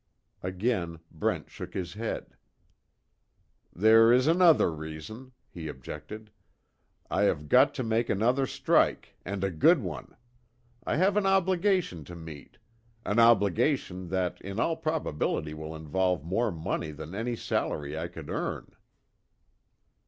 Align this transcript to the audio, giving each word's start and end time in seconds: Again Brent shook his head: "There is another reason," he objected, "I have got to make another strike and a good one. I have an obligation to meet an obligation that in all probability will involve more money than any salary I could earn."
Again 0.41 0.99
Brent 1.11 1.51
shook 1.51 1.75
his 1.75 1.93
head: 1.93 2.35
"There 3.71 4.11
is 4.11 4.25
another 4.25 4.71
reason," 4.71 5.33
he 5.51 5.67
objected, 5.67 6.31
"I 7.11 7.25
have 7.25 7.47
got 7.47 7.75
to 7.75 7.83
make 7.83 8.09
another 8.09 8.47
strike 8.47 9.13
and 9.23 9.43
a 9.43 9.51
good 9.51 9.79
one. 9.83 10.17
I 10.87 10.95
have 10.97 11.17
an 11.17 11.27
obligation 11.27 12.03
to 12.05 12.15
meet 12.15 12.57
an 13.05 13.19
obligation 13.19 14.07
that 14.07 14.41
in 14.41 14.59
all 14.59 14.75
probability 14.75 15.53
will 15.53 15.75
involve 15.75 16.23
more 16.25 16.51
money 16.51 16.89
than 16.89 17.13
any 17.13 17.35
salary 17.35 17.95
I 17.95 18.07
could 18.07 18.31
earn." 18.31 18.75